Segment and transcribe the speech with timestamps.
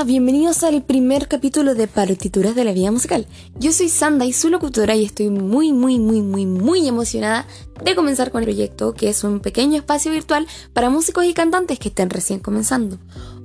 [0.00, 3.26] Hola, bienvenidos al primer capítulo de Partituras de la Vida Musical.
[3.58, 7.46] Yo soy Sanda y su locutora y estoy muy, muy, muy, muy, muy emocionada
[7.84, 11.78] de comenzar con el proyecto, que es un pequeño espacio virtual para músicos y cantantes
[11.78, 12.96] que estén recién comenzando.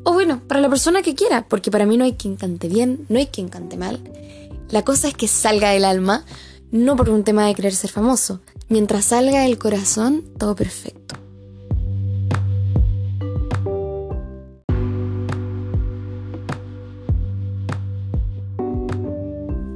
[0.06, 3.06] O bueno, para la persona que quiera, porque para mí no hay quien cante bien,
[3.10, 4.00] no hay quien cante mal.
[4.70, 6.24] La cosa es que salga del alma,
[6.72, 8.40] no por un tema de querer ser famoso.
[8.70, 11.25] Mientras salga del corazón, todo perfecto.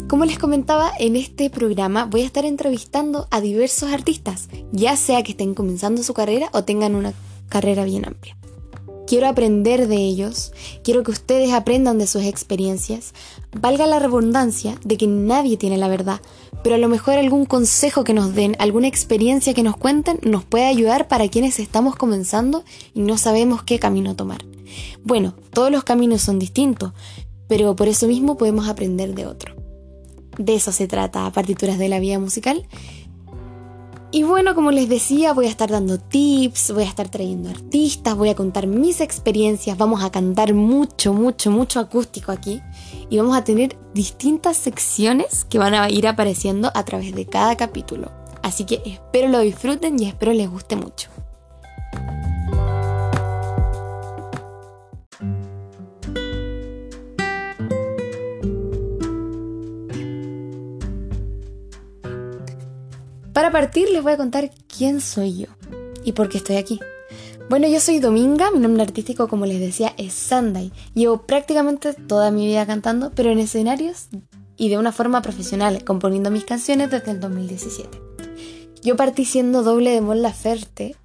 [0.10, 5.22] Como les comentaba, en este programa voy a estar entrevistando a diversos artistas, ya sea
[5.22, 7.14] que estén comenzando su carrera o tengan una
[7.48, 8.36] carrera bien amplia.
[9.06, 10.52] Quiero aprender de ellos,
[10.84, 13.14] quiero que ustedes aprendan de sus experiencias,
[13.52, 16.22] valga la redundancia de que nadie tiene la verdad,
[16.64, 20.44] pero a lo mejor algún consejo que nos den, alguna experiencia que nos cuenten nos
[20.44, 22.64] puede ayudar para quienes estamos comenzando
[22.96, 24.44] y no sabemos qué camino tomar.
[25.04, 26.94] Bueno, todos los caminos son distintos,
[27.48, 29.59] pero por eso mismo podemos aprender de otro.
[30.40, 32.66] De eso se trata Partituras de la Vida Musical.
[34.10, 38.16] Y bueno, como les decía, voy a estar dando tips, voy a estar trayendo artistas,
[38.16, 42.62] voy a contar mis experiencias, vamos a cantar mucho, mucho, mucho acústico aquí
[43.10, 47.58] y vamos a tener distintas secciones que van a ir apareciendo a través de cada
[47.58, 48.10] capítulo.
[48.42, 51.10] Así que espero lo disfruten y espero les guste mucho.
[63.50, 65.48] Para partir les voy a contar quién soy yo
[66.04, 66.80] y por qué estoy aquí.
[67.50, 70.72] Bueno, yo soy Dominga, mi nombre artístico como les decía es Sunday.
[70.94, 74.10] Llevo prácticamente toda mi vida cantando, pero en escenarios
[74.56, 78.00] y de una forma profesional, componiendo mis canciones desde el 2017.
[78.84, 80.96] Yo partí siendo doble de Mon Laferte,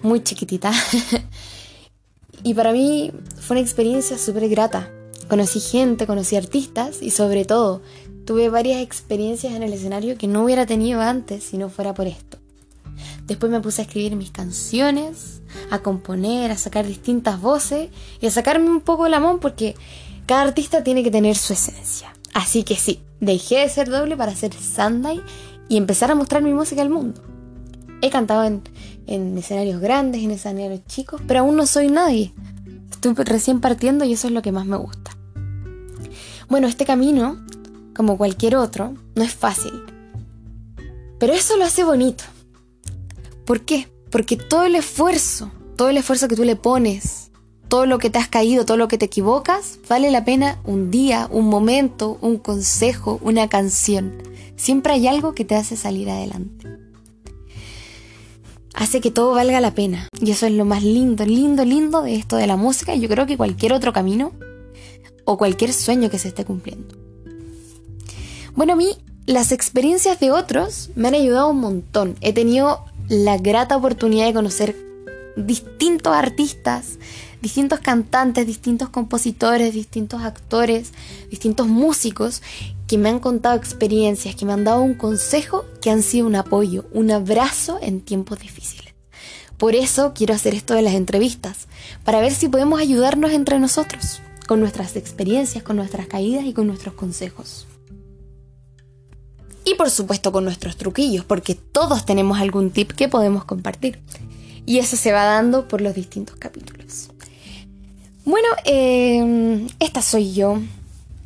[0.00, 0.72] muy chiquitita,
[2.42, 4.90] y para mí fue una experiencia súper grata.
[5.28, 7.82] Conocí gente, conocí artistas y sobre todo
[8.24, 12.06] Tuve varias experiencias en el escenario que no hubiera tenido antes si no fuera por
[12.06, 12.38] esto.
[13.26, 17.90] Después me puse a escribir mis canciones, a componer, a sacar distintas voces
[18.20, 19.74] y a sacarme un poco el amor porque
[20.26, 22.14] cada artista tiene que tener su esencia.
[22.32, 25.20] Así que sí, dejé de ser doble para ser Sunday
[25.68, 27.22] y empezar a mostrar mi música al mundo.
[28.02, 28.62] He cantado en,
[29.06, 32.32] en escenarios grandes, en escenarios chicos, pero aún no soy nadie.
[32.90, 35.16] Estoy recién partiendo y eso es lo que más me gusta.
[36.48, 37.44] Bueno, este camino
[37.94, 39.72] como cualquier otro, no es fácil.
[41.18, 42.24] Pero eso lo hace bonito.
[43.44, 43.88] ¿Por qué?
[44.10, 47.30] Porque todo el esfuerzo, todo el esfuerzo que tú le pones,
[47.68, 50.90] todo lo que te has caído, todo lo que te equivocas, vale la pena un
[50.90, 54.12] día, un momento, un consejo, una canción.
[54.56, 56.68] Siempre hay algo que te hace salir adelante.
[58.74, 60.08] Hace que todo valga la pena.
[60.20, 62.94] Y eso es lo más lindo, lindo, lindo de esto de la música.
[62.94, 64.32] Y yo creo que cualquier otro camino
[65.24, 67.01] o cualquier sueño que se esté cumpliendo.
[68.54, 72.16] Bueno, a mí las experiencias de otros me han ayudado un montón.
[72.20, 74.76] He tenido la grata oportunidad de conocer
[75.36, 76.98] distintos artistas,
[77.40, 80.92] distintos cantantes, distintos compositores, distintos actores,
[81.30, 82.42] distintos músicos
[82.86, 86.36] que me han contado experiencias, que me han dado un consejo, que han sido un
[86.36, 88.92] apoyo, un abrazo en tiempos difíciles.
[89.56, 91.68] Por eso quiero hacer esto de las entrevistas,
[92.04, 96.66] para ver si podemos ayudarnos entre nosotros, con nuestras experiencias, con nuestras caídas y con
[96.66, 97.66] nuestros consejos.
[99.64, 104.00] Y por supuesto con nuestros truquillos, porque todos tenemos algún tip que podemos compartir.
[104.66, 107.10] Y eso se va dando por los distintos capítulos.
[108.24, 110.58] Bueno, em, esta soy yo.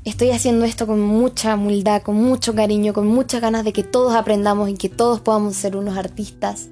[0.04, 4.14] Estoy haciendo esto con mucha humildad, con mucho cariño, con muchas ganas de que todos
[4.14, 6.68] aprendamos y que todos podamos ser unos artistas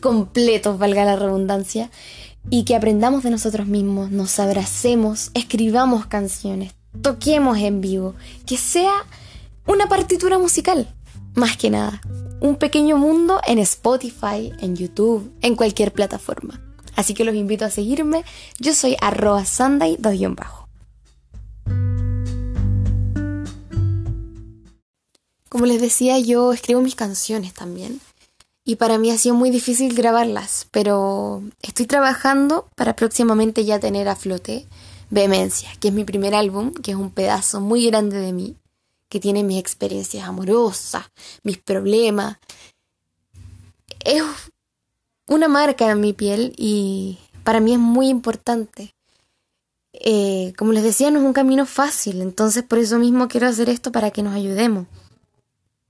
[0.00, 1.90] completos, valga la redundancia,
[2.50, 8.14] y que aprendamos de nosotros mismos, nos abracemos, escribamos canciones, toquemos en vivo,
[8.46, 8.92] que sea
[9.66, 10.94] una partitura musical,
[11.38, 12.00] más que nada.
[12.40, 16.60] Un pequeño mundo en Spotify, en YouTube, en cualquier plataforma.
[16.94, 18.24] Así que los invito a seguirme.
[18.58, 20.68] Yo soy arroba Sunday bajo.
[25.48, 28.00] Como les decía, yo escribo mis canciones también.
[28.64, 34.08] Y para mí ha sido muy difícil grabarlas, pero estoy trabajando para próximamente ya tener
[34.08, 34.66] a flote
[35.10, 38.56] Vehemencia, que es mi primer álbum, que es un pedazo muy grande de mí
[39.08, 41.06] que tiene mis experiencias amorosas,
[41.42, 42.38] mis problemas.
[44.04, 44.22] Es
[45.26, 48.94] una marca en mi piel y para mí es muy importante.
[49.92, 53.68] Eh, como les decía, no es un camino fácil, entonces por eso mismo quiero hacer
[53.68, 54.86] esto para que nos ayudemos.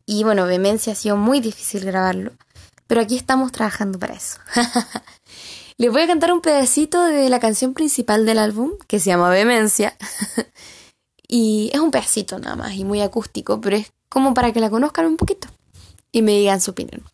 [0.07, 2.33] Y bueno, Vehemencia ha sido muy difícil grabarlo,
[2.87, 4.39] pero aquí estamos trabajando para eso.
[5.77, 9.29] Les voy a cantar un pedacito de la canción principal del álbum, que se llama
[9.31, 9.97] Vehemencia.
[11.29, 14.71] y es un pedacito nada más y muy acústico, pero es como para que la
[14.71, 15.49] conozcan un poquito
[16.11, 17.05] y me digan su opinión.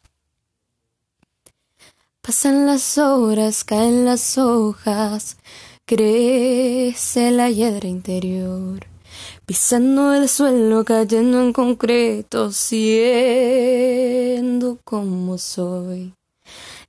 [2.22, 5.36] Pasan las horas, caen las hojas,
[5.84, 8.86] crece la hiedra interior,
[9.44, 13.58] pisando el suelo, cayendo en concreto, siendo
[14.84, 16.14] como soy.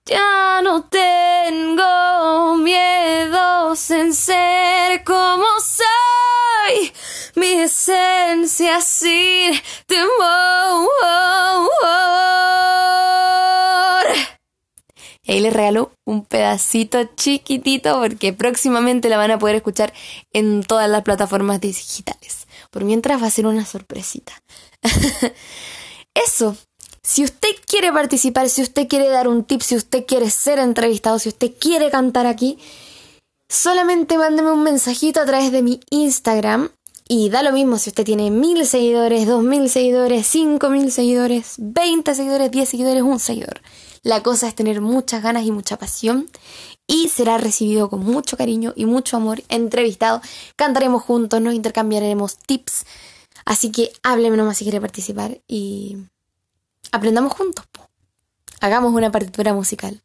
[0.05, 5.54] Ya no tengo miedo en ser como
[7.35, 9.53] mi esencia sin
[9.85, 10.89] temor.
[15.23, 19.91] Y ahí les regalo un pedacito chiquitito porque próximamente la van a poder escuchar
[20.33, 22.47] en todas las plataformas digitales.
[22.69, 24.33] Por mientras va a ser una sorpresita.
[26.13, 26.55] Eso.
[27.01, 31.19] Si usted quiere participar, si usted quiere dar un tip, si usted quiere ser entrevistado,
[31.19, 32.57] si usted quiere cantar aquí,
[33.47, 36.69] solamente mándeme un mensajito a través de mi Instagram.
[37.07, 41.55] Y da lo mismo si usted tiene mil seguidores, dos mil seguidores, cinco mil seguidores,
[41.59, 43.61] veinte seguidores, diez seguidores, un seguidor.
[44.01, 46.27] La cosa es tener muchas ganas y mucha pasión
[46.87, 50.21] y será recibido con mucho cariño y mucho amor, entrevistado,
[50.55, 52.85] cantaremos juntos, nos intercambiaremos tips.
[53.45, 55.97] Así que hábleme nomás si quiere participar y
[56.91, 57.65] aprendamos juntos.
[58.61, 60.01] Hagamos una partitura musical.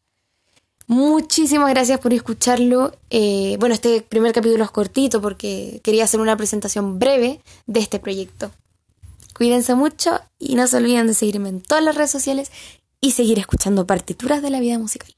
[0.90, 2.90] Muchísimas gracias por escucharlo.
[3.10, 8.00] Eh, bueno, este primer capítulo es cortito porque quería hacer una presentación breve de este
[8.00, 8.50] proyecto.
[9.32, 12.50] Cuídense mucho y no se olviden de seguirme en todas las redes sociales
[13.00, 15.14] y seguir escuchando partituras de la vida musical.